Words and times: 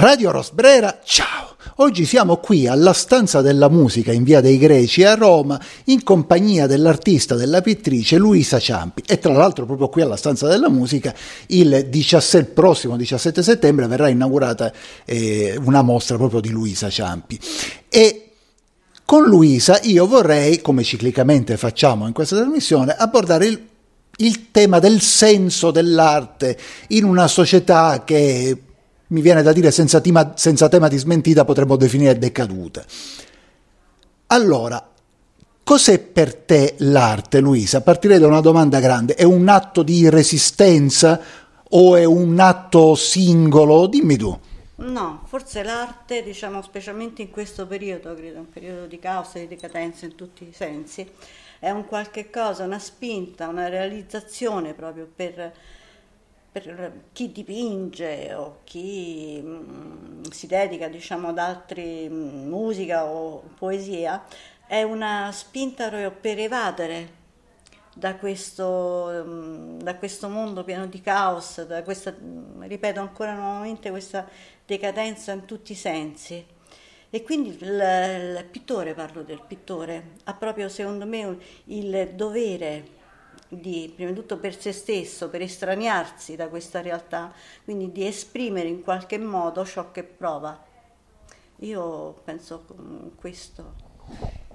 Radio 0.00 0.30
Rosbrera, 0.30 1.00
ciao! 1.04 1.56
Oggi 1.76 2.06
siamo 2.06 2.38
qui 2.38 2.66
alla 2.66 2.94
Stanza 2.94 3.42
della 3.42 3.68
Musica 3.68 4.12
in 4.12 4.22
Via 4.22 4.40
dei 4.40 4.56
Greci 4.56 5.04
a 5.04 5.14
Roma 5.14 5.60
in 5.84 6.02
compagnia 6.02 6.66
dell'artista, 6.66 7.34
della 7.34 7.60
pittrice 7.60 8.16
Luisa 8.16 8.58
Ciampi 8.58 9.02
e 9.06 9.18
tra 9.18 9.34
l'altro 9.34 9.66
proprio 9.66 9.90
qui 9.90 10.00
alla 10.00 10.16
Stanza 10.16 10.48
della 10.48 10.70
Musica 10.70 11.14
il 11.48 11.88
17, 11.90 12.52
prossimo 12.52 12.96
17 12.96 13.42
settembre 13.42 13.86
verrà 13.88 14.08
inaugurata 14.08 14.72
eh, 15.04 15.60
una 15.62 15.82
mostra 15.82 16.16
proprio 16.16 16.40
di 16.40 16.48
Luisa 16.48 16.88
Ciampi 16.88 17.38
e 17.90 18.30
con 19.04 19.24
Luisa 19.24 19.80
io 19.82 20.06
vorrei, 20.06 20.62
come 20.62 20.82
ciclicamente 20.82 21.58
facciamo 21.58 22.06
in 22.06 22.14
questa 22.14 22.36
trasmissione, 22.36 22.96
abbordare 22.96 23.44
il, 23.44 23.66
il 24.16 24.50
tema 24.50 24.78
del 24.78 25.02
senso 25.02 25.70
dell'arte 25.70 26.56
in 26.88 27.04
una 27.04 27.28
società 27.28 28.02
che 28.02 28.56
mi 29.10 29.20
viene 29.20 29.42
da 29.42 29.52
dire 29.52 29.70
senza 29.70 30.00
tema, 30.00 30.32
senza 30.36 30.68
tema 30.68 30.88
di 30.88 30.96
smentita 30.96 31.44
potremmo 31.44 31.76
definire 31.76 32.18
decaduta. 32.18 32.84
Allora, 34.26 34.88
cos'è 35.62 35.98
per 35.98 36.34
te 36.34 36.74
l'arte, 36.78 37.40
Luisa? 37.40 37.80
Partirei 37.80 38.18
da 38.18 38.26
una 38.26 38.40
domanda 38.40 38.78
grande. 38.80 39.14
È 39.14 39.24
un 39.24 39.48
atto 39.48 39.82
di 39.82 40.08
resistenza 40.08 41.20
o 41.68 41.96
è 41.96 42.04
un 42.04 42.38
atto 42.38 42.94
singolo? 42.94 43.86
Dimmi 43.86 44.16
tu. 44.16 44.38
No, 44.76 45.22
forse 45.26 45.62
l'arte, 45.62 46.22
diciamo 46.22 46.62
specialmente 46.62 47.20
in 47.20 47.30
questo 47.30 47.66
periodo, 47.66 48.14
credo, 48.14 48.38
un 48.38 48.48
periodo 48.48 48.86
di 48.86 48.98
caos 48.98 49.34
e 49.34 49.40
di 49.40 49.48
decadenza 49.48 50.06
in 50.06 50.14
tutti 50.14 50.44
i 50.44 50.52
sensi, 50.54 51.06
è 51.58 51.68
un 51.68 51.84
qualche 51.84 52.30
cosa, 52.30 52.64
una 52.64 52.78
spinta, 52.78 53.48
una 53.48 53.68
realizzazione 53.68 54.72
proprio 54.72 55.06
per 55.14 55.52
per 56.52 57.02
chi 57.12 57.30
dipinge 57.30 58.34
o 58.34 58.60
chi 58.64 59.40
mh, 59.40 59.48
mm, 59.48 60.22
si 60.30 60.46
dedica 60.46 60.88
diciamo, 60.88 61.28
ad 61.28 61.38
altri 61.38 62.08
mh, 62.08 62.14
mm, 62.14 62.48
musica 62.48 63.04
o 63.06 63.42
poesia, 63.56 64.24
è 64.66 64.82
una 64.82 65.30
spinta 65.32 65.88
per 66.10 66.38
evadere 66.38 67.18
da 67.94 68.16
questo, 68.16 69.22
mh, 69.24 69.30
mm, 69.30 69.78
da 69.80 69.96
questo 69.96 70.28
mondo 70.28 70.64
pieno 70.64 70.86
di 70.86 71.00
caos, 71.00 71.64
da 71.64 71.82
questa, 71.82 72.14
ripeto 72.60 73.00
ancora 73.00 73.34
nuovamente, 73.34 73.90
questa 73.90 74.26
decadenza 74.66 75.32
in 75.32 75.44
tutti 75.44 75.72
i 75.72 75.76
sensi. 75.76 76.44
E 77.12 77.22
quindi 77.22 77.50
il, 77.50 77.62
il 77.62 78.46
pittore, 78.50 78.94
parlo 78.94 79.22
del 79.22 79.42
pittore, 79.46 80.12
ha 80.24 80.34
proprio 80.34 80.68
secondo 80.68 81.06
me 81.06 81.38
il 81.64 82.10
dovere 82.14 82.98
di, 83.50 83.92
prima 83.94 84.10
di 84.10 84.16
tutto 84.16 84.38
per 84.38 84.58
se 84.58 84.72
stesso, 84.72 85.28
per 85.28 85.42
estraniarsi 85.42 86.36
da 86.36 86.48
questa 86.48 86.80
realtà, 86.80 87.32
quindi 87.64 87.90
di 87.92 88.06
esprimere 88.06 88.68
in 88.68 88.82
qualche 88.82 89.18
modo 89.18 89.64
ciò 89.64 89.90
che 89.90 90.04
prova. 90.04 90.58
Io 91.56 92.20
penso 92.24 92.64
questo. 93.16 93.88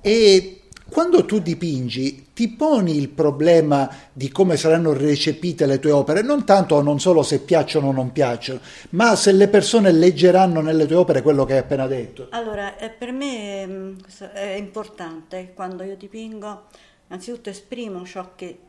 E 0.01 0.61
quando 0.87 1.25
tu 1.25 1.39
dipingi, 1.39 2.27
ti 2.33 2.47
poni 2.49 2.95
il 2.95 3.09
problema 3.09 3.89
di 4.13 4.29
come 4.29 4.55
saranno 4.55 4.93
recepite 4.93 5.65
le 5.65 5.79
tue 5.79 5.91
opere, 5.91 6.21
non 6.21 6.45
tanto 6.45 6.75
o 6.75 6.81
non 6.81 6.99
solo 6.99 7.21
se 7.21 7.39
piacciono 7.41 7.87
o 7.87 7.91
non 7.91 8.11
piacciono, 8.11 8.59
ma 8.91 9.15
se 9.15 9.31
le 9.31 9.47
persone 9.47 9.91
leggeranno 9.91 10.61
nelle 10.61 10.85
tue 10.85 10.95
opere 10.95 11.21
quello 11.21 11.43
che 11.43 11.53
hai 11.53 11.59
appena 11.59 11.87
detto. 11.87 12.27
Allora, 12.31 12.77
eh, 12.77 12.89
per 12.89 13.11
me 13.11 13.67
mm, 13.67 13.97
è 14.33 14.55
importante 14.57 15.53
quando 15.53 15.83
io 15.83 15.95
dipingo, 15.95 16.63
innanzitutto 17.07 17.49
esprimo 17.49 18.05
ciò 18.05 18.31
che 18.35 18.59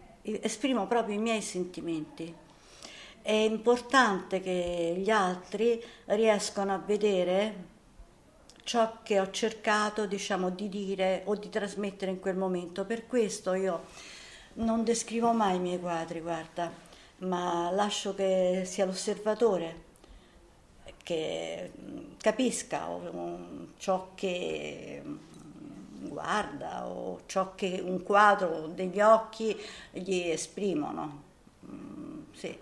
esprimo 0.42 0.86
proprio 0.86 1.14
i 1.14 1.18
miei 1.18 1.42
sentimenti. 1.42 2.34
È 3.22 3.32
importante 3.32 4.40
che 4.40 4.94
gli 4.98 5.10
altri 5.10 5.82
riescano 6.06 6.74
a 6.74 6.78
vedere 6.78 7.74
ciò 8.62 8.98
che 9.02 9.20
ho 9.20 9.30
cercato 9.30 10.06
diciamo, 10.06 10.50
di 10.50 10.68
dire 10.68 11.22
o 11.24 11.34
di 11.34 11.48
trasmettere 11.48 12.10
in 12.10 12.20
quel 12.20 12.36
momento. 12.36 12.84
Per 12.84 13.06
questo 13.06 13.54
io 13.54 13.84
non 14.54 14.84
descrivo 14.84 15.32
mai 15.32 15.56
i 15.56 15.60
miei 15.60 15.80
quadri, 15.80 16.20
guarda, 16.20 16.72
ma 17.18 17.70
lascio 17.70 18.14
che 18.14 18.62
sia 18.64 18.84
l'osservatore 18.84 19.84
che 21.02 21.70
capisca 22.20 22.88
ciò 23.76 24.10
che 24.16 25.02
guarda 26.08 26.86
o 26.86 27.20
ciò 27.26 27.54
che 27.54 27.80
un 27.84 28.02
quadro 28.02 28.68
degli 28.68 29.00
occhi 29.00 29.56
gli 29.90 30.28
esprimono. 30.28 31.22
Mm, 31.66 32.18
sì. 32.32 32.56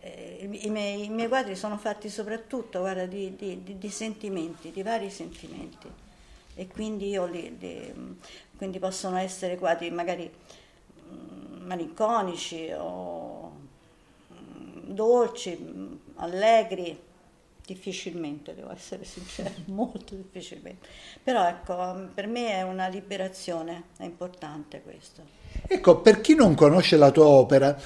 eh, 0.00 0.48
i, 0.50 0.70
miei, 0.70 1.04
i, 1.04 1.08
miei, 1.08 1.28
quadri 1.28 1.54
sono 1.56 1.76
fatti 1.78 2.08
soprattutto 2.08 2.80
guarda, 2.80 3.06
di, 3.06 3.36
di, 3.36 3.62
di, 3.62 3.78
di, 3.78 3.88
sentimenti, 3.88 4.70
di 4.70 4.82
vari 4.82 5.10
sentimenti 5.10 5.88
e 6.54 6.66
quindi, 6.66 7.10
li, 7.30 7.56
li, 7.58 8.18
quindi 8.56 8.78
possono 8.78 9.16
essere 9.16 9.56
quadri 9.56 9.90
magari 9.90 10.30
mm, 11.10 11.66
malinconici 11.66 12.70
o 12.76 13.52
mm, 14.32 14.92
dolci, 14.92 16.00
allegri 16.16 17.10
Difficilmente, 17.64 18.54
devo 18.54 18.72
essere 18.72 19.04
sincera, 19.04 19.50
molto 19.66 20.14
difficilmente. 20.14 20.88
Però 21.22 21.46
ecco, 21.46 22.08
per 22.12 22.26
me 22.26 22.50
è 22.50 22.62
una 22.62 22.88
liberazione, 22.88 23.84
è 23.98 24.04
importante 24.04 24.82
questo. 24.82 25.22
Ecco, 25.66 26.00
per 26.00 26.20
chi 26.20 26.34
non 26.34 26.54
conosce 26.54 26.96
la 26.96 27.10
tua 27.10 27.26
opera, 27.26 27.78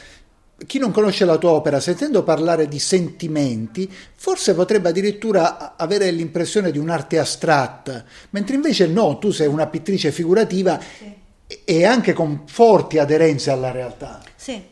chi 0.64 0.78
non 0.78 0.90
conosce 0.90 1.26
la 1.26 1.36
tua 1.36 1.50
opera, 1.50 1.80
sentendo 1.80 2.22
parlare 2.22 2.66
di 2.66 2.78
sentimenti, 2.78 3.92
forse 4.14 4.54
potrebbe 4.54 4.88
addirittura 4.88 5.76
avere 5.76 6.10
l'impressione 6.10 6.70
di 6.70 6.78
un'arte 6.78 7.18
astratta, 7.18 8.04
mentre 8.30 8.54
invece 8.54 8.86
no, 8.86 9.18
tu 9.18 9.30
sei 9.30 9.48
una 9.48 9.66
pittrice 9.66 10.10
figurativa 10.10 10.80
sì. 10.80 11.62
e 11.64 11.84
anche 11.84 12.14
con 12.14 12.44
forti 12.46 12.96
aderenze 12.98 13.50
alla 13.50 13.70
realtà. 13.70 14.22
Sì, 14.34 14.62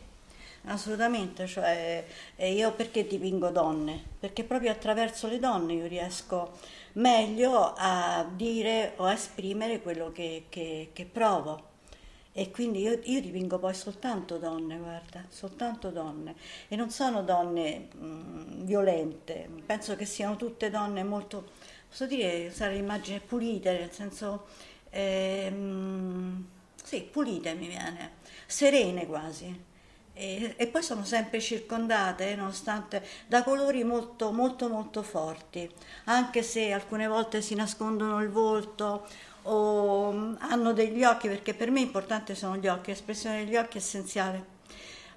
Assolutamente, 0.67 1.45
cioè, 1.45 2.03
io 2.37 2.71
perché 2.73 3.05
dipingo 3.05 3.49
donne? 3.49 4.03
Perché 4.19 4.43
proprio 4.43 4.71
attraverso 4.71 5.27
le 5.27 5.37
donne 5.37 5.73
io 5.73 5.85
riesco 5.85 6.53
meglio 6.93 7.73
a 7.77 8.27
dire 8.33 8.93
o 8.95 9.03
a 9.05 9.13
esprimere 9.13 9.81
quello 9.81 10.11
che, 10.11 10.45
che, 10.49 10.89
che 10.91 11.05
provo. 11.05 11.73
E 12.31 12.49
quindi 12.49 12.81
io, 12.81 12.99
io, 13.03 13.21
dipingo 13.21 13.59
poi 13.59 13.75
soltanto 13.75 14.37
donne, 14.37 14.77
guarda, 14.77 15.23
soltanto 15.29 15.91
donne. 15.91 16.35
E 16.67 16.75
non 16.75 16.89
sono 16.89 17.21
donne 17.21 17.87
mh, 17.93 18.65
violente, 18.65 19.47
penso 19.65 19.95
che 19.95 20.05
siano 20.05 20.35
tutte 20.35 20.71
donne 20.71 21.03
molto, 21.03 21.51
posso 21.87 22.07
dire, 22.07 22.47
usare 22.47 22.73
l'immagine 22.73 23.19
pulite, 23.19 23.71
nel 23.71 23.91
senso, 23.91 24.47
eh, 24.89 25.53
sì, 26.83 27.01
pulite 27.03 27.53
mi 27.53 27.67
viene, 27.67 28.13
serene 28.47 29.05
quasi 29.05 29.73
e, 30.17 30.53
e, 30.55 30.67
poi 30.67 30.81
sono 30.81 31.03
sempre 31.03 31.41
circondate, 31.41 32.35
nonostante, 32.35 33.05
da 33.27 33.43
colori 33.43 33.83
molto, 33.83 34.31
molto, 34.31 34.69
molto 34.69 35.03
forti, 35.03 35.69
anche 36.05 36.41
se 36.41 36.71
alcune 36.71 37.05
volte 37.05 37.41
si 37.41 37.53
nascondono 37.53 38.21
il 38.21 38.29
volto 38.29 39.05
o 39.43 40.11
mm, 40.13 40.35
hanno 40.39 40.71
degli 40.71 41.03
occhi, 41.03 41.27
perché 41.27 41.53
per 41.53 41.69
me 41.69 41.81
importante 41.81 42.33
sono 42.33 42.55
gli 42.55 42.67
occhi, 42.67 42.91
l'espressione 42.91 43.43
degli 43.43 43.57
occhi 43.57 43.77
è 43.77 43.81
essenziale. 43.81 44.53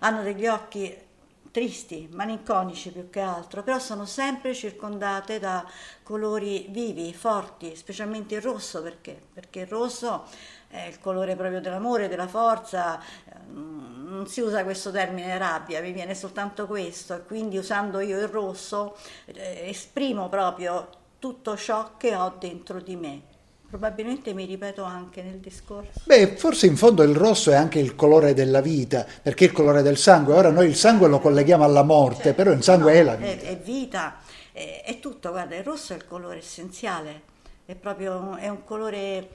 Hanno 0.00 0.22
degli 0.22 0.48
occhi 0.48 1.06
tristi, 1.50 2.08
malinconici 2.12 2.90
più 2.90 3.08
che 3.08 3.20
altro, 3.20 3.62
però 3.62 3.78
sono 3.78 4.04
sempre 4.04 4.54
circondate 4.54 5.38
da 5.38 5.64
colori 6.02 6.66
vivi, 6.70 7.12
forti, 7.14 7.74
specialmente 7.76 8.34
il 8.34 8.42
rosso, 8.42 8.82
perché? 8.82 9.18
Perché 9.32 9.60
il 9.60 9.66
rosso 9.66 10.24
è 10.68 10.82
il 10.82 11.00
colore 11.00 11.34
proprio 11.34 11.60
dell'amore, 11.60 12.08
della 12.08 12.28
forza, 12.28 13.00
mm, 13.50 13.97
non 14.18 14.26
si 14.26 14.40
usa 14.40 14.64
questo 14.64 14.90
termine 14.90 15.38
rabbia, 15.38 15.80
mi 15.80 15.92
viene 15.92 16.14
soltanto 16.14 16.66
questo, 16.66 17.14
e 17.14 17.22
quindi 17.24 17.56
usando 17.56 18.00
io 18.00 18.18
il 18.18 18.26
rosso 18.26 18.96
eh, 19.26 19.68
esprimo 19.68 20.28
proprio 20.28 20.88
tutto 21.20 21.56
ciò 21.56 21.92
che 21.96 22.16
ho 22.16 22.34
dentro 22.38 22.80
di 22.80 22.96
me. 22.96 23.22
Probabilmente 23.68 24.32
mi 24.32 24.44
ripeto 24.44 24.82
anche 24.82 25.22
nel 25.22 25.38
discorso. 25.38 26.00
Beh, 26.04 26.36
forse 26.36 26.66
in 26.66 26.76
fondo 26.76 27.02
il 27.02 27.14
rosso 27.14 27.50
è 27.50 27.54
anche 27.54 27.78
il 27.78 27.94
colore 27.94 28.34
della 28.34 28.60
vita, 28.60 29.06
perché 29.22 29.44
è 29.44 29.48
il 29.48 29.54
colore 29.54 29.82
del 29.82 29.98
sangue. 29.98 30.34
Ora 30.34 30.50
noi 30.50 30.66
il 30.66 30.74
sangue 30.74 31.06
lo 31.06 31.20
colleghiamo 31.20 31.62
alla 31.62 31.82
morte, 31.82 32.22
cioè, 32.24 32.34
però 32.34 32.50
il 32.50 32.62
sangue 32.62 32.92
no, 32.92 32.98
è 32.98 33.02
la 33.02 33.14
vita. 33.14 33.30
È, 33.30 33.38
è 33.40 33.56
vita, 33.58 34.16
è, 34.52 34.82
è, 34.84 34.98
tutto. 35.00 35.30
Guarda, 35.30 35.54
il 35.54 35.64
rosso 35.64 35.92
è 35.92 35.96
il 35.96 36.06
colore 36.06 36.38
essenziale, 36.38 37.22
è 37.66 37.74
proprio 37.74 38.36
è 38.36 38.48
un 38.48 38.64
colore 38.64 39.28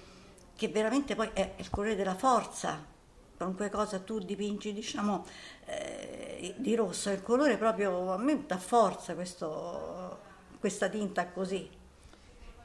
che 0.56 0.68
veramente 0.68 1.16
poi 1.16 1.30
è 1.32 1.52
il 1.58 1.70
colore 1.70 1.96
della 1.96 2.16
forza. 2.16 2.92
Qualunque 3.36 3.70
cosa 3.70 4.00
tu 4.00 4.20
dipingi, 4.20 4.74
diciamo, 4.74 5.26
eh, 5.66 6.54
di 6.58 6.76
rosso, 6.76 7.10
il 7.10 7.22
colore 7.22 7.58
proprio, 7.58 8.12
a 8.12 8.18
me 8.18 8.44
dà 8.46 8.58
forza 8.58 9.16
questo, 9.16 10.18
questa 10.60 10.88
tinta 10.88 11.28
così. 11.28 11.70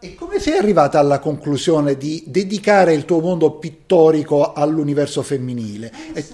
E 0.00 0.14
come 0.14 0.38
sei 0.38 0.56
arrivata 0.56 1.00
alla 1.00 1.18
conclusione 1.18 1.96
di 1.96 2.22
dedicare 2.26 2.94
il 2.94 3.04
tuo 3.04 3.20
mondo 3.20 3.52
pittorico 3.52 4.52
all'universo 4.52 5.22
femminile? 5.22 5.92
Eh, 6.14 6.24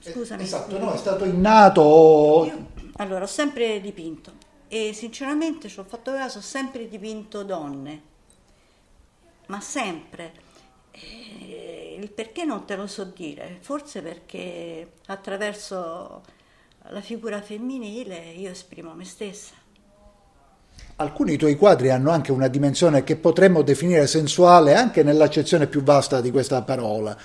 Scusami. 0.00 0.42
Esatto, 0.42 0.78
no, 0.78 0.92
è 0.92 0.98
stato 0.98 1.24
innato. 1.24 2.44
Io, 2.46 2.66
allora, 2.96 3.24
ho 3.24 3.28
sempre 3.28 3.80
dipinto, 3.80 4.32
e 4.68 4.92
sinceramente 4.92 5.68
ci 5.68 5.80
ho 5.80 5.84
fatto 5.84 6.12
caso, 6.12 6.38
ho 6.38 6.42
sempre 6.42 6.88
dipinto 6.88 7.42
donne, 7.42 8.02
ma 9.46 9.60
sempre. 9.60 10.32
E 10.90 11.25
il 11.98 12.10
perché 12.10 12.44
non 12.44 12.64
te 12.64 12.76
lo 12.76 12.86
so 12.86 13.04
dire, 13.04 13.58
forse 13.60 14.02
perché 14.02 14.92
attraverso 15.06 16.22
la 16.90 17.00
figura 17.00 17.40
femminile 17.40 18.32
io 18.36 18.50
esprimo 18.50 18.94
me 18.94 19.04
stessa. 19.04 19.54
Alcuni 20.96 21.36
tuoi 21.36 21.56
quadri 21.56 21.90
hanno 21.90 22.10
anche 22.10 22.32
una 22.32 22.48
dimensione 22.48 23.04
che 23.04 23.16
potremmo 23.16 23.62
definire 23.62 24.06
sensuale 24.06 24.74
anche 24.74 25.02
nell'accezione 25.02 25.66
più 25.66 25.82
vasta 25.82 26.20
di 26.20 26.30
questa 26.30 26.62
parola. 26.62 27.16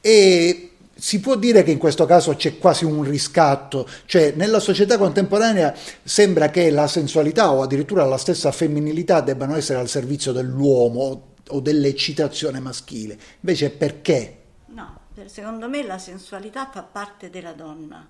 E 0.00 0.70
si 0.94 1.20
può 1.20 1.36
dire 1.36 1.62
che 1.62 1.70
in 1.70 1.78
questo 1.78 2.06
caso 2.06 2.34
c'è 2.34 2.58
quasi 2.58 2.84
un 2.84 3.02
riscatto, 3.02 3.86
cioè 4.06 4.32
nella 4.36 4.60
società 4.60 4.98
contemporanea 4.98 5.74
sembra 6.02 6.50
che 6.50 6.70
la 6.70 6.86
sensualità 6.86 7.52
o 7.52 7.62
addirittura 7.62 8.04
la 8.04 8.18
stessa 8.18 8.52
femminilità 8.52 9.20
debbano 9.20 9.56
essere 9.56 9.78
al 9.78 9.88
servizio 9.88 10.32
dell'uomo 10.32 11.33
o 11.48 11.60
dell'eccitazione 11.60 12.60
maschile. 12.60 13.18
Invece 13.40 13.70
perché? 13.70 14.42
No, 14.66 15.00
secondo 15.26 15.68
me 15.68 15.82
la 15.82 15.98
sensualità 15.98 16.70
fa 16.70 16.82
parte 16.82 17.30
della 17.30 17.52
donna 17.52 18.08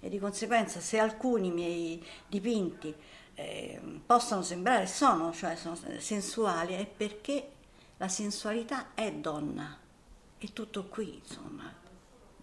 e 0.00 0.08
di 0.08 0.18
conseguenza 0.18 0.80
se 0.80 0.98
alcuni 0.98 1.50
miei 1.50 2.04
dipinti 2.26 2.94
eh, 3.34 3.80
possono 4.04 4.42
sembrare 4.42 4.86
sono, 4.86 5.32
cioè 5.32 5.56
sono 5.56 5.78
sensuali, 5.98 6.74
è 6.74 6.86
perché 6.86 7.50
la 7.96 8.08
sensualità 8.08 8.94
è 8.94 9.12
donna, 9.12 9.76
è 10.38 10.52
tutto 10.52 10.84
qui, 10.84 11.20
insomma 11.22 11.84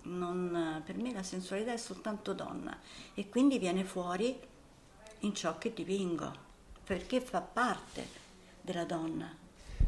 non, 0.04 0.82
per 0.86 0.98
me 0.98 1.14
la 1.14 1.24
sensualità 1.24 1.72
è 1.72 1.78
soltanto 1.78 2.34
donna 2.34 2.78
e 3.14 3.30
quindi 3.30 3.60
viene 3.60 3.84
fuori 3.84 4.38
in 5.20 5.36
ciò 5.36 5.58
che 5.58 5.74
dipingo, 5.74 6.34
perché 6.84 7.22
fa 7.22 7.42
parte 7.42 8.08
della 8.62 8.86
donna. 8.86 9.43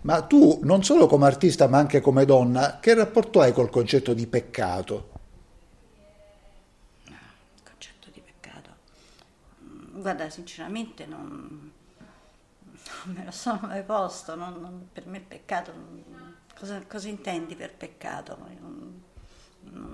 Ma 0.06 0.22
tu, 0.22 0.60
non 0.62 0.84
solo 0.84 1.08
come 1.08 1.26
artista, 1.26 1.68
ma 1.68 1.80
anche 1.80 2.00
come 2.00 2.26
donna, 2.26 2.78
che 2.80 2.94
rapporto 2.94 3.42
hai 3.42 3.52
col 3.52 3.72
concetto 3.72 4.14
di 4.14 4.28
peccato? 4.28 5.10
No, 7.06 7.16
il 7.56 7.62
concetto 7.64 8.10
di 8.14 8.22
peccato. 8.24 8.70
Mm, 9.64 10.02
guarda, 10.02 10.30
sinceramente 10.30 11.08
non, 11.08 11.72
non 13.06 13.16
me 13.16 13.26
lo 13.26 13.32
sono 13.32 13.62
mai 13.64 13.82
posto. 13.82 14.36
Non, 14.36 14.62
non, 14.62 14.90
per 14.94 15.08
me 15.08 15.18
il 15.18 15.24
peccato. 15.24 15.74
Cosa, 16.56 16.84
cosa, 16.88 17.08
intendi 17.08 17.56
per 17.56 17.74
peccato? 17.74 18.38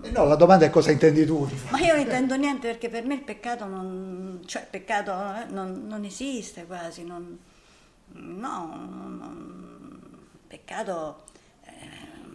Eh 0.03 0.11
no, 0.11 0.25
la 0.25 0.35
domanda 0.35 0.65
è 0.65 0.69
cosa 0.69 0.91
intendi 0.91 1.25
tu? 1.25 1.49
Ma 1.69 1.79
io 1.79 1.93
non 1.93 2.01
intendo 2.01 2.35
niente 2.35 2.67
perché 2.67 2.89
per 2.89 3.05
me 3.05 3.13
il 3.13 3.23
peccato 3.23 3.65
non, 3.65 4.41
cioè, 4.45 4.67
peccato 4.69 5.11
eh, 5.11 5.45
non, 5.51 5.87
non 5.87 6.03
esiste 6.03 6.65
quasi, 6.65 7.05
non, 7.05 7.39
no, 8.07 8.65
non, 8.65 9.50
peccato 10.51 11.23
eh, 11.63 11.71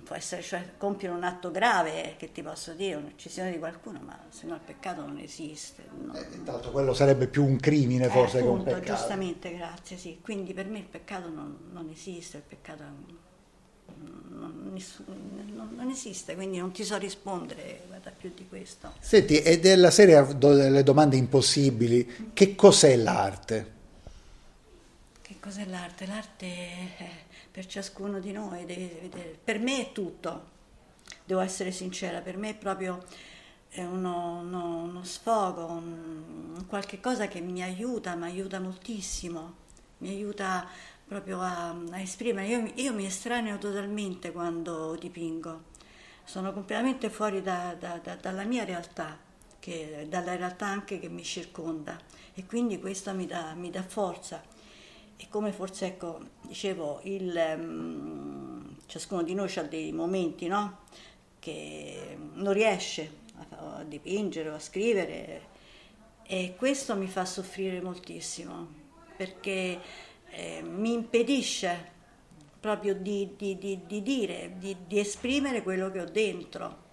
può 0.02 0.16
essere 0.16 0.40
cioè, 0.40 0.64
compiere 0.78 1.14
un 1.14 1.24
atto 1.24 1.50
grave, 1.50 2.14
che 2.16 2.32
ti 2.32 2.42
posso 2.42 2.72
dire, 2.72 2.94
un'uccisione 2.94 3.50
di 3.50 3.58
qualcuno, 3.58 4.00
ma 4.02 4.18
se 4.30 4.46
no 4.46 4.54
il 4.54 4.60
peccato 4.64 5.02
non 5.02 5.18
esiste. 5.18 5.84
Non... 6.00 6.16
Eh, 6.16 6.34
intanto 6.34 6.70
quello 6.70 6.94
sarebbe 6.94 7.26
più 7.26 7.44
un 7.44 7.58
crimine 7.58 8.08
forse 8.08 8.38
eh, 8.38 8.40
appunto, 8.40 8.64
che 8.64 8.70
un 8.70 8.80
peccato. 8.80 8.98
Giustamente, 8.98 9.54
grazie, 9.54 9.98
sì. 9.98 10.18
Quindi 10.22 10.54
per 10.54 10.66
me 10.66 10.78
il 10.78 10.84
peccato 10.84 11.28
non, 11.28 11.58
non 11.72 11.90
esiste, 11.90 12.38
il 12.38 12.44
peccato 12.48 12.82
è 12.82 12.86
non, 14.38 14.78
non, 15.54 15.70
non, 15.74 15.90
esiste, 15.90 16.34
quindi 16.34 16.58
non 16.58 16.70
ti 16.72 16.84
so 16.84 16.96
rispondere 16.98 17.82
guarda, 17.86 18.10
più 18.16 18.32
di 18.34 18.46
questo. 18.48 18.92
Senti, 18.98 19.40
e 19.40 19.58
della 19.58 19.90
serie 19.90 20.26
delle 20.36 20.82
domande 20.82 21.16
impossibili, 21.16 22.30
che 22.32 22.54
cos'è 22.54 22.96
l'arte? 22.96 23.74
Cos'è 25.46 25.64
l'arte? 25.66 26.06
L'arte 26.06 26.46
è 26.96 27.08
per 27.52 27.66
ciascuno 27.66 28.18
di 28.18 28.32
noi, 28.32 28.64
deve, 28.64 29.08
deve, 29.08 29.38
per 29.44 29.60
me 29.60 29.80
è 29.80 29.92
tutto, 29.92 30.48
devo 31.24 31.38
essere 31.38 31.70
sincera, 31.70 32.20
per 32.20 32.36
me 32.36 32.48
è 32.48 32.54
proprio 32.56 33.04
uno, 33.76 34.40
uno, 34.40 34.76
uno 34.78 35.04
sfogo, 35.04 35.66
un, 35.66 36.64
qualche 36.66 36.98
cosa 36.98 37.28
che 37.28 37.40
mi 37.40 37.62
aiuta, 37.62 38.16
mi 38.16 38.24
aiuta 38.24 38.58
moltissimo, 38.58 39.54
mi 39.98 40.08
aiuta 40.08 40.66
proprio 41.06 41.40
a, 41.40 41.68
a 41.90 42.00
esprimere. 42.00 42.48
Io, 42.48 42.72
io, 42.74 42.92
mi 42.92 43.06
estraneo 43.06 43.56
totalmente 43.56 44.32
quando 44.32 44.96
dipingo, 44.96 45.62
sono 46.24 46.52
completamente 46.52 47.08
fuori 47.08 47.40
da, 47.40 47.76
da, 47.78 48.00
da, 48.02 48.16
dalla 48.16 48.42
mia 48.42 48.64
realtà, 48.64 49.16
che, 49.60 50.08
dalla 50.08 50.34
realtà 50.34 50.66
anche 50.66 50.98
che 50.98 51.08
mi 51.08 51.22
circonda 51.22 51.96
e 52.34 52.44
quindi 52.46 52.80
questo 52.80 53.14
mi 53.14 53.26
dà, 53.26 53.54
mi 53.54 53.70
dà 53.70 53.84
forza. 53.84 54.54
E 55.16 55.26
come 55.28 55.52
forse, 55.52 55.86
ecco, 55.86 56.20
dicevo, 56.42 57.00
il, 57.04 57.56
um, 57.58 58.76
ciascuno 58.86 59.22
di 59.22 59.34
noi 59.34 59.52
ha 59.56 59.62
dei 59.62 59.92
momenti, 59.92 60.46
no? 60.46 60.80
Che 61.38 62.16
non 62.34 62.52
riesce 62.52 63.10
a, 63.50 63.78
a 63.78 63.84
dipingere 63.84 64.50
o 64.50 64.54
a 64.54 64.58
scrivere 64.58 65.54
e 66.28 66.54
questo 66.56 66.96
mi 66.96 67.06
fa 67.06 67.24
soffrire 67.24 67.80
moltissimo 67.80 68.84
perché 69.16 69.80
eh, 70.30 70.60
mi 70.62 70.92
impedisce 70.92 71.94
proprio 72.58 72.94
di, 72.94 73.34
di, 73.36 73.56
di, 73.58 73.80
di 73.86 74.02
dire, 74.02 74.54
di, 74.58 74.98
esprimere 74.98 75.62
quello 75.62 75.90
che 75.90 76.00
ho 76.00 76.04
dentro. 76.04 76.84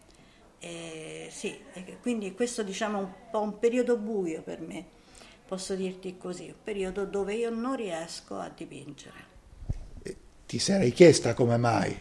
Eh, 0.59 1.27
sì, 1.31 1.59
quindi 1.99 2.33
questo 2.33 2.63
diciamo 2.63 2.99
è 2.99 3.01
un 3.01 3.13
po' 3.31 3.41
un 3.41 3.59
periodo 3.59 3.97
buio 3.97 4.43
per 4.43 4.61
me, 4.61 4.85
posso 5.53 5.75
dirti 5.75 6.17
così, 6.17 6.45
un 6.47 6.63
periodo 6.63 7.05
dove 7.05 7.35
io 7.35 7.51
non 7.51 7.75
riesco 7.75 8.39
a 8.39 8.49
dipingere. 8.49 9.31
Ti 10.47 10.57
sarei 10.57 10.91
chiesta 10.91 11.35
come 11.35 11.57
mai? 11.57 11.95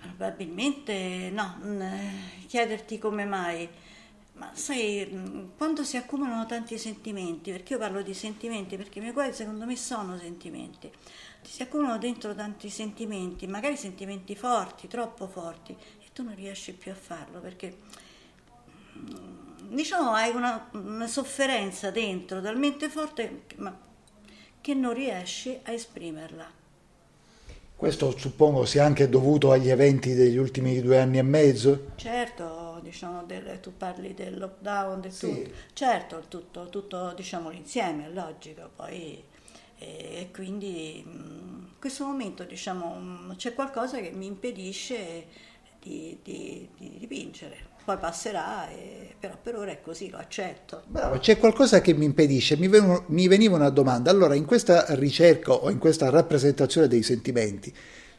Probabilmente 0.00 1.30
no, 1.32 1.58
chiederti 2.46 2.98
come 2.98 3.24
mai 3.24 3.68
ma 4.34 4.50
sai, 4.54 5.06
mm, 5.12 5.48
quando 5.56 5.84
si 5.84 5.96
accumulano 5.96 6.46
tanti 6.46 6.78
sentimenti, 6.78 7.50
perché 7.50 7.74
io 7.74 7.78
parlo 7.78 8.00
di 8.00 8.14
sentimenti, 8.14 8.76
perché 8.76 8.98
i 8.98 9.02
miei 9.02 9.12
cuori 9.12 9.32
secondo 9.32 9.66
me 9.66 9.76
sono 9.76 10.16
sentimenti, 10.18 10.90
si 11.42 11.62
accumulano 11.62 11.98
dentro 11.98 12.34
tanti 12.34 12.70
sentimenti, 12.70 13.46
magari 13.46 13.76
sentimenti 13.76 14.34
forti, 14.34 14.88
troppo 14.88 15.26
forti, 15.28 15.72
e 15.72 16.06
tu 16.12 16.22
non 16.22 16.34
riesci 16.34 16.72
più 16.72 16.90
a 16.92 16.94
farlo 16.94 17.40
perché 17.40 17.76
mm, 18.98 19.41
diciamo 19.74 20.12
hai 20.12 20.34
una, 20.34 20.68
una 20.72 21.06
sofferenza 21.06 21.90
dentro 21.90 22.40
talmente 22.40 22.88
forte 22.88 23.44
ma, 23.56 23.76
che 24.60 24.74
non 24.74 24.92
riesci 24.94 25.58
a 25.62 25.72
esprimerla. 25.72 26.60
Questo 27.74 28.16
suppongo 28.16 28.64
sia 28.64 28.84
anche 28.84 29.08
dovuto 29.08 29.50
agli 29.50 29.68
eventi 29.68 30.14
degli 30.14 30.36
ultimi 30.36 30.80
due 30.80 31.00
anni 31.00 31.18
e 31.18 31.22
mezzo? 31.22 31.90
Certo, 31.96 32.78
diciamo, 32.80 33.24
del, 33.24 33.58
tu 33.60 33.76
parli 33.76 34.14
del 34.14 34.38
lockdown, 34.38 35.00
del 35.00 35.10
sì. 35.10 35.26
tutto. 35.26 35.50
Certo, 35.72 36.22
tutto, 36.28 36.68
tutto 36.68 37.12
diciamo, 37.16 37.50
l'insieme, 37.50 38.06
è 38.06 38.10
logico, 38.10 38.70
poi 38.76 39.20
e, 39.78 40.20
e 40.20 40.30
quindi 40.32 40.98
in 41.00 41.70
questo 41.80 42.04
momento 42.04 42.44
diciamo, 42.44 43.34
c'è 43.34 43.52
qualcosa 43.52 43.98
che 43.98 44.12
mi 44.12 44.26
impedisce 44.26 45.26
di, 45.80 46.16
di, 46.22 46.68
di 46.78 46.98
dipingere 46.98 47.70
poi 47.84 47.96
passerà, 47.98 48.68
e, 48.70 49.14
però 49.18 49.36
per 49.40 49.56
ora 49.56 49.70
è 49.72 49.80
così, 49.80 50.10
lo 50.10 50.18
accetto. 50.18 50.82
Bravo, 50.86 51.18
c'è 51.18 51.38
qualcosa 51.38 51.80
che 51.80 51.94
mi 51.94 52.04
impedisce, 52.04 52.56
mi, 52.56 52.68
ven- 52.68 53.04
mi 53.08 53.26
veniva 53.28 53.56
una 53.56 53.70
domanda, 53.70 54.10
allora 54.10 54.34
in 54.34 54.44
questa 54.44 54.84
ricerca 54.94 55.52
o 55.52 55.70
in 55.70 55.78
questa 55.78 56.10
rappresentazione 56.10 56.88
dei 56.88 57.02
sentimenti, 57.02 57.74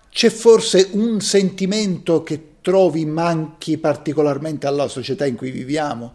c'è 0.09 0.29
forse 0.29 0.89
un 0.91 1.21
sentimento 1.21 2.23
che 2.23 2.55
trovi 2.61 3.05
manchi 3.05 3.77
particolarmente 3.77 4.67
alla 4.67 4.87
società 4.87 5.25
in 5.25 5.35
cui 5.35 5.51
viviamo? 5.51 6.13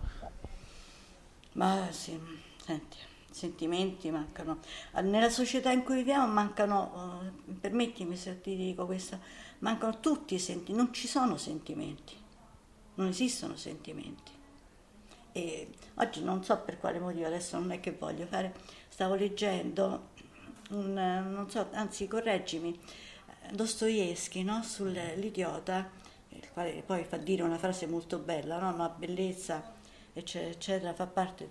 Ma 1.52 1.88
sì, 1.90 2.18
senti, 2.64 2.96
sentimenti 3.30 4.10
mancano. 4.10 4.58
Nella 5.02 5.30
società 5.30 5.72
in 5.72 5.82
cui 5.82 5.96
viviamo 5.96 6.32
mancano, 6.32 7.22
uh, 7.48 7.52
permettimi 7.60 8.16
se 8.16 8.40
ti 8.40 8.56
dico 8.56 8.86
questo, 8.86 9.18
mancano 9.58 9.98
tutti 10.00 10.34
i 10.34 10.38
sentimenti, 10.38 10.72
non 10.74 10.92
ci 10.92 11.08
sono 11.08 11.36
sentimenti 11.36 12.26
non 12.98 13.08
esistono 13.08 13.56
sentimenti. 13.56 14.32
E 15.32 15.68
oggi 15.94 16.22
non 16.22 16.44
so 16.44 16.58
per 16.58 16.78
quale 16.78 16.98
motivo, 16.98 17.26
adesso 17.26 17.58
non 17.58 17.70
è 17.70 17.80
che 17.80 17.92
voglio 17.92 18.26
fare, 18.26 18.54
stavo 18.88 19.14
leggendo, 19.14 20.10
un, 20.70 20.92
non 20.92 21.48
so, 21.48 21.68
anzi 21.72 22.06
correggimi, 22.08 22.78
Dostoevsky 23.52 24.42
no? 24.42 24.62
sull'idiota, 24.62 25.90
il 26.30 26.50
quale 26.52 26.82
poi 26.84 27.04
fa 27.04 27.16
dire 27.16 27.42
una 27.42 27.56
frase 27.56 27.86
molto 27.86 28.18
bella, 28.18 28.58
no? 28.58 28.74
una 28.74 28.88
bellezza, 28.88 29.74
eccetera, 30.12 30.50
eccetera, 30.50 30.94
fa 30.94 31.06
parte... 31.06 31.48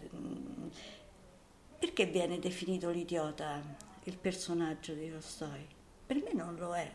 Perché 1.79 2.07
viene 2.07 2.39
definito 2.39 2.89
l'idiota 2.89 3.61
il 4.03 4.17
personaggio 4.17 4.93
di 4.93 5.11
Tolstoi? 5.11 5.67
Per 6.07 6.15
me 6.17 6.33
non 6.33 6.55
lo 6.55 6.75
è. 6.75 6.91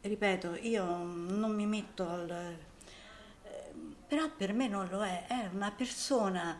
Ripeto, 0.00 0.54
io 0.60 0.84
non 0.84 1.52
mi 1.54 1.66
metto 1.66 2.08
al 2.08 2.56
però 4.14 4.28
per 4.36 4.52
me 4.52 4.68
non 4.68 4.86
lo 4.92 5.02
è, 5.02 5.24
è 5.26 5.48
una 5.52 5.72
persona 5.76 6.56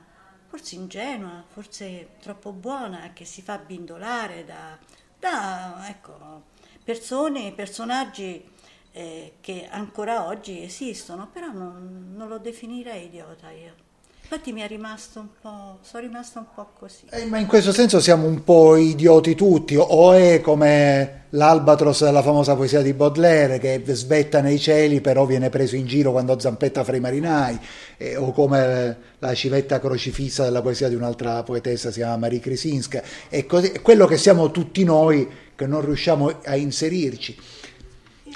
forse 0.49 0.75
ingenua, 0.75 1.45
forse 1.53 2.09
troppo 2.21 2.51
buona, 2.51 3.13
che 3.13 3.25
si 3.25 3.43
fa 3.43 3.59
bindolare 3.59 4.45
da, 4.45 4.77
da 5.21 5.89
ecco, 5.89 6.43
persone, 6.83 7.53
personaggi 7.53 8.45
eh, 8.91 9.35
che 9.41 9.69
ancora 9.71 10.27
oggi 10.27 10.65
esistono, 10.65 11.29
però 11.33 11.53
non, 11.53 12.13
non 12.17 12.27
lo 12.27 12.39
definirei 12.39 13.05
idiota 13.05 13.53
io. 13.53 13.75
Infatti 14.23 14.53
mi 14.53 14.63
è 14.63 14.67
rimasto 14.67 15.21
un 15.21 15.29
po', 15.41 15.79
sono 15.83 16.03
rimasta 16.03 16.41
un 16.41 16.47
po' 16.53 16.71
così. 16.77 17.07
Eh, 17.11 17.27
ma 17.27 17.39
in 17.39 17.47
questo 17.47 17.73
senso 17.73 18.01
siamo 18.01 18.27
un 18.27 18.43
po' 18.43 18.75
idioti 18.75 19.37
tutti, 19.37 19.77
o 19.77 20.13
è 20.13 20.41
come 20.41 21.24
l'albatros 21.35 22.05
della 22.05 22.23
famosa 22.23 22.55
poesia 22.55 22.81
di 22.81 22.93
Baudelaire 22.93 23.59
che 23.59 23.83
svetta 23.87 24.41
nei 24.41 24.59
cieli 24.59 25.01
però 25.01 25.27
viene 25.27 25.51
preso 25.51 25.77
in 25.77 25.87
giro 25.87 26.13
quando 26.13 26.39
zampetta 26.39 26.85
fra 26.85 26.97
i 26.97 27.01
marinai, 27.01 27.59
eh, 27.97 28.17
o 28.17 28.33
come 28.33 28.97
la 29.19 29.35
civetta 29.35 29.81
crocifissa 29.81 30.45
della 30.45 30.63
poesia 30.63 30.89
di 30.89 30.95
un'altra 30.95 31.43
poetessa, 31.43 31.91
si 31.91 31.99
chiama 31.99 32.17
Marie 32.17 32.41
Krisinska, 32.41 33.03
è, 33.29 33.45
così, 33.47 33.73
è 33.73 33.83
quello 33.83 34.07
che 34.07 34.17
siamo 34.17 34.51
tutti 34.51 34.85
noi 34.85 35.29
che 35.55 35.67
non 35.67 35.85
riusciamo 35.85 36.41
a 36.45 36.57
inserirci. 36.57 37.37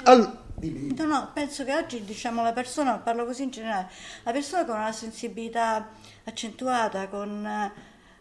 All- 0.03 0.37
No, 0.61 1.05
no, 1.05 1.31
penso 1.33 1.63
che 1.63 1.73
oggi 1.73 2.03
diciamo 2.03 2.43
la 2.43 2.51
persona, 2.51 2.97
parlo 2.97 3.23
così 3.23 3.43
in 3.43 3.49
generale, 3.49 3.87
la 4.23 4.33
persona 4.33 4.65
con 4.65 4.75
una 4.75 4.91
sensibilità 4.91 5.87
accentuata, 6.25 7.07
con 7.07 7.45
eh, 7.45 7.71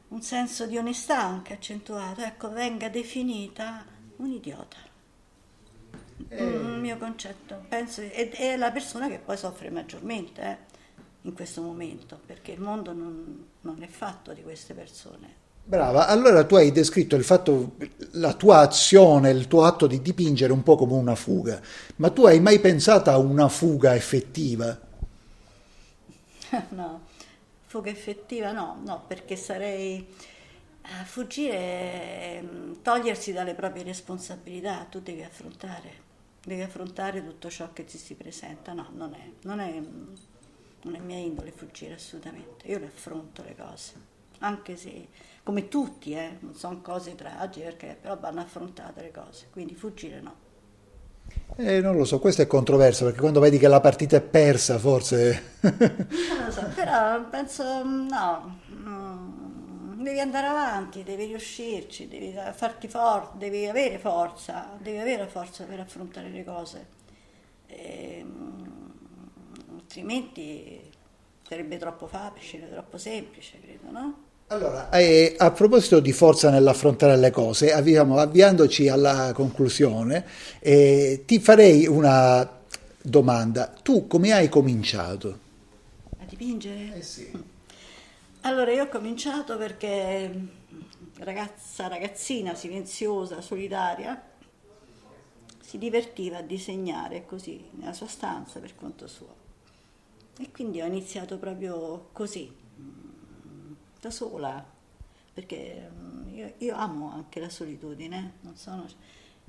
un 0.06 0.22
senso 0.22 0.64
di 0.66 0.76
onestà 0.76 1.20
anche 1.20 1.54
accentuato, 1.54 2.20
ecco, 2.20 2.48
venga 2.52 2.88
definita 2.88 3.84
un 4.18 4.30
idiota. 4.30 4.76
Eh. 6.28 6.44
Un 6.44 6.80
mio 6.80 6.96
concetto, 6.98 7.64
penso, 7.68 8.00
ed 8.00 8.32
è 8.34 8.56
la 8.56 8.70
persona 8.70 9.08
che 9.08 9.18
poi 9.18 9.36
soffre 9.36 9.70
maggiormente 9.70 10.42
eh, 10.42 10.56
in 11.22 11.32
questo 11.32 11.62
momento, 11.62 12.18
perché 12.24 12.52
il 12.52 12.60
mondo 12.60 12.92
non, 12.92 13.46
non 13.62 13.82
è 13.82 13.86
fatto 13.86 14.32
di 14.32 14.42
queste 14.42 14.74
persone. 14.74 15.46
Brava, 15.64 16.06
allora 16.06 16.44
tu 16.44 16.54
hai 16.56 16.72
descritto 16.72 17.14
il 17.14 17.24
fatto, 17.24 17.76
la 18.12 18.32
tua 18.32 18.60
azione, 18.60 19.30
il 19.30 19.48
tuo 19.48 19.64
atto 19.64 19.86
di 19.86 20.00
dipingere 20.00 20.52
un 20.52 20.62
po' 20.62 20.76
come 20.76 20.94
una 20.94 21.14
fuga, 21.14 21.60
ma 21.96 22.08
tu 22.10 22.24
hai 22.24 22.40
mai 22.40 22.58
pensato 22.58 23.10
a 23.10 23.18
una 23.18 23.48
fuga 23.48 23.94
effettiva? 23.94 24.86
No, 26.70 27.02
fuga 27.66 27.90
effettiva 27.90 28.52
no, 28.52 28.80
no, 28.82 29.04
perché 29.06 29.36
sarei 29.36 30.06
a 30.82 31.04
fuggire, 31.04 32.38
ehm, 32.38 32.67
togliersi 32.88 33.34
dalle 33.34 33.52
proprie 33.52 33.82
responsabilità, 33.82 34.86
tu 34.88 35.00
devi 35.00 35.22
affrontare, 35.22 35.92
devi 36.42 36.62
affrontare 36.62 37.22
tutto 37.22 37.50
ciò 37.50 37.70
che 37.74 37.84
ti 37.84 37.98
si 37.98 38.14
presenta, 38.14 38.72
no, 38.72 38.88
non 38.94 39.12
è, 39.12 39.30
non 39.42 39.60
è, 39.60 39.78
non 40.84 40.94
è 40.94 40.98
mia 40.98 41.18
indole 41.18 41.52
fuggire 41.54 41.92
assolutamente, 41.92 42.66
io 42.66 42.78
le 42.78 42.86
affronto 42.86 43.42
le 43.42 43.54
cose, 43.54 43.92
anche 44.38 44.76
se 44.78 45.08
come 45.42 45.68
tutti, 45.68 46.14
eh, 46.14 46.38
non 46.40 46.54
sono 46.54 46.80
cose 46.80 47.14
tragiche, 47.14 47.66
perché, 47.66 47.98
però 48.00 48.18
vanno 48.18 48.40
affrontate 48.40 49.02
le 49.02 49.10
cose, 49.10 49.48
quindi 49.50 49.74
fuggire 49.74 50.20
no. 50.22 50.46
Eh, 51.56 51.82
non 51.82 51.94
lo 51.94 52.06
so, 52.06 52.18
questo 52.18 52.40
è 52.40 52.46
controverso 52.46 53.04
perché 53.04 53.20
quando 53.20 53.40
vedi 53.40 53.58
che 53.58 53.68
la 53.68 53.80
partita 53.80 54.16
è 54.16 54.22
persa 54.22 54.78
forse... 54.78 55.56
non 55.60 56.46
lo 56.46 56.50
so, 56.50 56.66
però 56.74 57.22
penso 57.28 57.82
no, 57.84 58.06
no, 58.06 58.60
devi 60.02 60.20
andare 60.20 60.46
avanti, 60.46 61.02
devi 61.02 61.26
riuscirci, 61.26 62.08
devi 62.08 62.34
farti 62.54 62.88
forte, 62.88 63.38
devi 63.38 63.66
avere 63.66 63.98
forza, 63.98 64.76
devi 64.80 64.98
avere 64.98 65.26
forza 65.26 65.64
per 65.64 65.80
affrontare 65.80 66.28
le 66.28 66.44
cose, 66.44 66.86
e, 67.66 68.24
altrimenti 69.74 70.80
sarebbe 71.46 71.78
troppo 71.78 72.06
facile, 72.06 72.70
troppo 72.70 72.98
semplice, 72.98 73.58
credo, 73.60 73.90
no? 73.90 74.26
Allora, 74.50 74.88
eh, 74.90 75.34
a 75.36 75.50
proposito 75.50 76.00
di 76.00 76.12
forza 76.12 76.48
nell'affrontare 76.50 77.16
le 77.18 77.30
cose, 77.30 77.72
avviamo, 77.72 78.16
avviandoci 78.16 78.88
alla 78.88 79.32
conclusione, 79.34 80.24
eh, 80.60 81.24
ti 81.26 81.38
farei 81.38 81.86
una 81.86 82.48
domanda. 83.02 83.70
Tu 83.82 84.06
come 84.06 84.32
hai 84.32 84.48
cominciato? 84.48 85.38
A 86.18 86.24
dipingere? 86.24 86.94
Eh 86.96 87.02
sì. 87.02 87.56
Allora, 88.48 88.72
io 88.72 88.84
ho 88.84 88.88
cominciato 88.88 89.58
perché 89.58 90.48
ragazza, 91.18 91.86
ragazzina, 91.86 92.54
silenziosa, 92.54 93.42
solitaria, 93.42 94.26
si 95.60 95.76
divertiva 95.76 96.38
a 96.38 96.40
disegnare 96.42 97.26
così 97.26 97.68
nella 97.72 97.92
sua 97.92 98.06
stanza 98.06 98.58
per 98.58 98.74
conto 98.74 99.06
suo. 99.06 99.34
E 100.38 100.50
quindi 100.50 100.80
ho 100.80 100.86
iniziato 100.86 101.36
proprio 101.36 102.08
così 102.12 102.50
da 104.00 104.10
sola, 104.10 104.64
perché 105.34 105.90
mm, 105.92 106.34
io, 106.34 106.54
io 106.56 106.74
amo 106.74 107.12
anche 107.12 107.40
la 107.40 107.50
solitudine, 107.50 108.38
sono, 108.54 108.86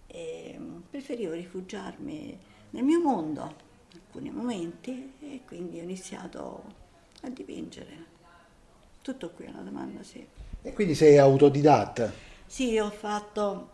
e 0.08 0.58
mm, 0.60 0.80
preferivo 0.90 1.32
rifugiarmi 1.32 2.38
nel 2.72 2.84
mio 2.84 3.00
mondo 3.00 3.56
in 3.94 4.00
alcuni 4.04 4.30
momenti 4.30 5.14
e 5.22 5.44
quindi 5.46 5.80
ho 5.80 5.84
iniziato 5.84 6.64
a 7.22 7.30
dipingere. 7.30 8.19
Tutto 9.02 9.30
qui 9.32 9.46
è 9.46 9.50
una 9.50 9.62
domanda, 9.62 10.04
sì. 10.04 10.26
E 10.62 10.74
quindi 10.74 10.96
sei 10.96 11.18
autodidatta? 11.18 12.12
Sì, 12.46 12.78
ho 12.78 12.90
fatto, 12.90 13.70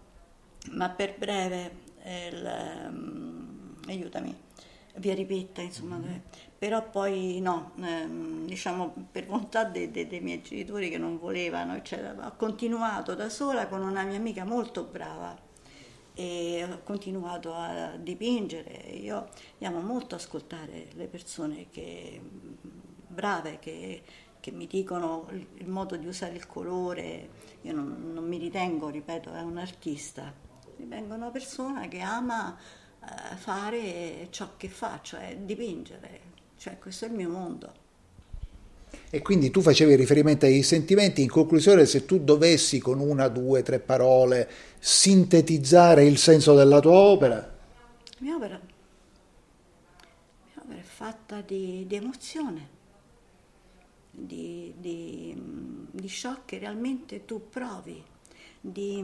ma 0.71 0.89
per 0.89 1.15
breve, 1.17 1.71
il, 2.03 2.87
um, 2.87 3.75
aiutami, 3.87 4.35
via 4.95 5.13
Ripetta, 5.13 5.61
insomma, 5.61 5.97
mm-hmm 5.97 6.19
però 6.65 6.89
poi 6.89 7.39
no, 7.41 7.73
ehm, 7.79 8.45
diciamo 8.47 8.93
per 9.11 9.27
volontà 9.27 9.65
dei, 9.65 9.91
dei, 9.91 10.07
dei, 10.07 10.19
miei 10.19 10.41
genitori 10.41 10.89
che 10.89 10.97
non 10.97 11.19
volevano, 11.19 11.75
eccetera. 11.75 12.25
ho 12.25 12.35
continuato 12.37 13.13
da 13.13 13.29
sola 13.29 13.67
con 13.67 13.83
una 13.83 14.03
mia 14.03 14.17
amica 14.17 14.45
molto 14.45 14.83
brava 14.83 15.37
e 16.15 16.65
ho 16.67 16.79
continuato 16.83 17.53
a 17.53 17.91
dipingere. 17.97 18.71
Io 18.71 19.29
amo 19.61 19.79
molto 19.81 20.15
ascoltare 20.15 20.87
le 20.93 21.05
persone 21.05 21.67
che, 21.69 22.19
brave 23.07 23.59
che, 23.59 24.01
che 24.45 24.51
mi 24.51 24.67
dicono 24.67 25.27
il 25.31 25.67
modo 25.67 25.95
di 25.95 26.05
usare 26.05 26.35
il 26.35 26.45
colore. 26.45 27.29
Io 27.61 27.73
non, 27.73 28.11
non 28.13 28.27
mi 28.27 28.37
ritengo, 28.37 28.89
ripeto, 28.89 29.31
un 29.31 29.57
artista, 29.57 30.31
ritengo 30.77 31.15
una 31.15 31.31
persona 31.31 31.87
che 31.87 31.99
ama 32.01 32.55
eh, 32.55 33.35
fare 33.37 34.27
ciò 34.29 34.51
che 34.55 34.69
fa, 34.69 34.99
cioè 35.01 35.35
dipingere 35.35 36.33
cioè 36.57 36.77
questo 36.77 37.05
è 37.05 37.07
il 37.07 37.15
mio 37.15 37.29
mondo. 37.29 37.73
E 39.09 39.23
quindi 39.23 39.49
tu 39.49 39.61
facevi 39.61 39.95
riferimento 39.95 40.45
ai 40.45 40.61
sentimenti, 40.61 41.23
in 41.23 41.29
conclusione 41.29 41.87
se 41.87 42.05
tu 42.05 42.19
dovessi 42.19 42.77
con 42.77 42.99
una, 42.99 43.27
due, 43.29 43.63
tre 43.63 43.79
parole 43.79 44.47
sintetizzare 44.77 46.05
il 46.05 46.19
senso 46.19 46.53
della 46.53 46.79
tua 46.79 46.91
opera? 46.91 47.37
La 47.37 48.17
mia 48.19 48.35
opera, 48.35 48.53
la 48.53 48.61
mia 50.43 50.63
opera 50.63 50.79
è 50.79 50.83
fatta 50.83 51.41
di, 51.41 51.85
di 51.87 51.95
emozione, 51.95 52.74
di, 54.15 54.73
di, 54.77 55.35
di, 55.91 56.07
ciò 56.07 56.39
che 56.45 56.57
realmente 56.57 57.25
tu 57.25 57.49
provi, 57.49 58.01
di, 58.61 59.03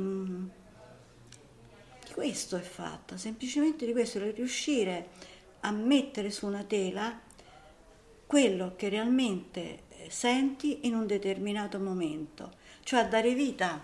di 2.05 2.13
questo 2.13 2.55
è 2.55 2.61
fatta, 2.61 3.17
semplicemente 3.17 3.85
di 3.85 3.91
questo, 3.91 4.19
di 4.19 4.31
riuscire 4.31 5.09
a 5.61 5.71
mettere 5.71 6.31
su 6.31 6.47
una 6.47 6.63
tela 6.63 7.19
quello 8.25 8.73
che 8.77 8.87
realmente 8.87 9.83
eh, 9.89 10.09
senti 10.09 10.87
in 10.87 10.95
un 10.95 11.05
determinato 11.05 11.79
momento, 11.79 12.53
cioè 12.83 13.01
a 13.01 13.07
dare 13.07 13.33
vita 13.33 13.83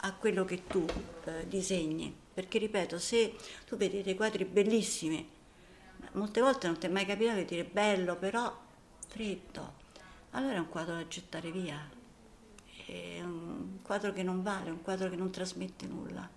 a 0.00 0.14
quello 0.14 0.44
che 0.44 0.66
tu 0.66 0.86
eh, 1.24 1.46
disegni. 1.46 2.14
Perché 2.32 2.58
ripeto, 2.58 2.98
se 2.98 3.34
tu 3.66 3.76
vedi 3.76 4.00
dei 4.00 4.14
quadri 4.14 4.44
bellissimi, 4.44 5.28
molte 6.12 6.40
volte 6.40 6.66
non 6.66 6.78
ti 6.78 6.86
è 6.86 6.88
mai 6.88 7.04
capitato 7.04 7.38
di 7.38 7.44
dire 7.44 7.64
bello, 7.64 8.16
però 8.16 8.56
freddo, 9.08 9.74
allora 10.30 10.54
è 10.54 10.58
un 10.58 10.68
quadro 10.68 10.94
da 10.94 11.06
gettare 11.06 11.50
via, 11.50 11.78
è 12.86 13.20
un 13.22 13.78
quadro 13.82 14.12
che 14.12 14.22
non 14.22 14.42
vale, 14.42 14.70
un 14.70 14.82
quadro 14.82 15.08
che 15.08 15.16
non 15.16 15.30
trasmette 15.30 15.86
nulla. 15.86 16.28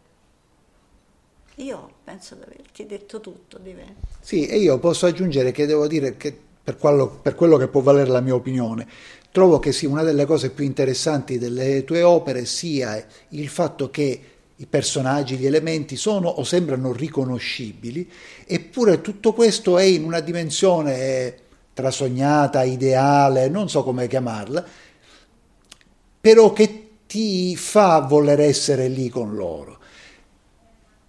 Io 1.56 1.94
penso 2.04 2.36
di 2.36 2.44
averti 2.44 2.86
detto 2.86 3.20
tutto 3.20 3.58
di 3.58 3.74
me. 3.74 3.96
Sì, 4.20 4.48
e 4.48 4.58
io 4.58 4.80
posso 4.80 5.06
aggiungere 5.06 5.52
che 5.52 5.66
devo 5.66 5.88
dire 5.88 6.16
che 6.16 6.38
per 6.64 6.78
quello, 6.78 7.08
per 7.08 7.36
quello 7.36 7.58
che 7.58 7.68
può 7.68 7.82
valere 7.82 8.10
la 8.10 8.22
mia 8.22 8.36
opinione. 8.36 8.88
Trovo 9.32 9.60
che 9.60 9.72
sia 9.72 9.90
una 9.90 10.04
delle 10.04 10.26
cose 10.26 10.52
più 10.52 10.64
interessanti 10.66 11.38
delle 11.38 11.84
tue 11.84 12.04
opere 12.04 12.46
sia 12.46 13.06
il 13.30 13.48
fatto 13.48 13.90
che 13.90 14.22
i 14.56 14.66
personaggi, 14.68 15.38
gli 15.38 15.46
elementi 15.46 15.96
sono 15.96 16.28
o 16.28 16.44
sembrano 16.44 16.94
riconoscibili, 16.94 18.10
eppure 18.46 19.02
tutto 19.02 19.34
questo 19.34 19.78
è 19.78 19.84
in 19.84 20.04
una 20.04 20.20
dimensione 20.20 21.50
trasognata, 21.74 22.64
ideale, 22.64 23.50
non 23.50 23.70
so 23.70 23.84
come 23.84 24.08
chiamarla, 24.08 24.64
però 26.20 26.54
che 26.54 26.90
ti 27.08 27.56
fa 27.56 28.00
voler 28.00 28.40
essere 28.40 28.88
lì 28.88 29.10
con 29.10 29.36
loro. 29.36 29.80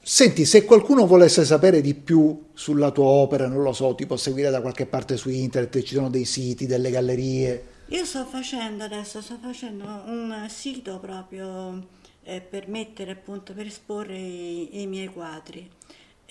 Senti, 0.04 0.44
se 0.44 0.64
qualcuno 0.64 1.06
volesse 1.06 1.44
sapere 1.44 1.80
di 1.80 1.94
più 1.94 2.46
sulla 2.54 2.90
tua 2.90 3.04
opera, 3.04 3.46
non 3.46 3.62
lo 3.62 3.72
so, 3.72 3.94
ti 3.94 4.04
può 4.04 4.16
seguire 4.16 4.50
da 4.50 4.60
qualche 4.60 4.84
parte 4.84 5.16
su 5.16 5.28
internet, 5.28 5.80
ci 5.82 5.94
sono 5.94 6.10
dei 6.10 6.24
siti, 6.24 6.66
delle 6.66 6.90
gallerie. 6.90 7.66
Io 7.86 8.04
sto 8.04 8.24
facendo 8.24 8.82
adesso, 8.82 9.20
sto 9.20 9.38
facendo 9.40 9.84
un 9.84 10.46
sito 10.48 10.98
proprio 10.98 11.86
eh, 12.24 12.40
per 12.40 12.68
mettere 12.68 13.12
appunto, 13.12 13.52
per 13.52 13.66
esporre 13.66 14.18
i, 14.18 14.82
i 14.82 14.86
miei 14.88 15.06
quadri. 15.06 15.70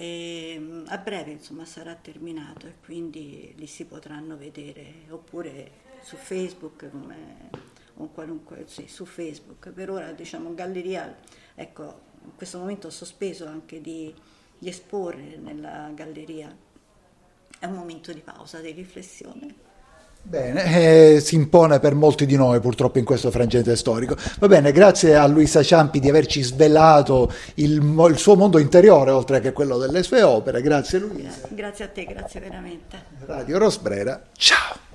E, 0.01 0.58
mm, 0.58 0.86
a 0.88 0.98
breve 0.98 1.29
insomma 1.29 1.63
sarà 1.63 1.93
terminato 1.93 2.65
e 2.65 2.74
quindi 2.84 3.53
li 3.55 3.67
si 3.67 3.86
potranno 3.86 4.36
vedere 4.36 5.05
oppure 5.10 5.89
su 6.01 6.15
Facebook 6.15 6.89
o 7.98 8.08
qualunque, 8.08 8.63
sì, 8.65 8.88
su 8.88 9.05
Facebook. 9.05 9.70
Per 9.70 9.91
ora 9.91 10.12
diciamo 10.12 10.55
galleria, 10.55 11.15
ecco, 11.53 12.01
in 12.24 12.36
questo 12.36 12.58
momento 12.58 12.88
ho 12.88 12.89
sospeso 12.89 13.46
anche 13.46 13.79
di, 13.79 14.12
di 14.58 14.70
esporre 14.70 15.38
nella 15.38 15.91
galleria. 15.93 16.55
È 17.60 17.65
un 17.67 17.75
momento 17.75 18.12
di 18.12 18.22
pausa, 18.22 18.60
di 18.60 18.72
riflessione. 18.72 19.70
Bene, 20.24 21.16
eh, 21.16 21.20
si 21.20 21.36
impone 21.36 21.80
per 21.80 21.94
molti 21.94 22.25
di 22.25 22.36
noi 22.36 22.60
purtroppo 22.60 23.00
in 23.00 23.06
questo 23.06 23.32
frangente 23.32 23.75
storico. 23.75 24.16
Va 24.40 24.48
bene, 24.48 24.72
grazie 24.72 25.16
a 25.16 25.25
Luisa 25.28 25.62
Ciampi 25.63 26.00
di 26.00 26.08
averci 26.08 26.42
svelato 26.42 27.32
il, 27.56 27.82
il, 27.82 28.18
suo 28.18 28.36
mondo 28.36 28.58
interiore 28.58 29.12
oltre 29.12 29.40
che 29.42 29.51
quello 29.51 29.78
delle 29.78 30.04
sue 30.04 30.22
opere. 30.22 30.62
Grazie 30.62 31.00
Luisa. 31.00 31.48
Grazie 31.50 31.86
a 31.86 31.88
te, 31.90 32.06
grazie 32.06 32.40
veramente. 32.40 33.04
Radio 33.25 33.58
Rosbrera, 33.58 34.22
ciao. 34.38 34.90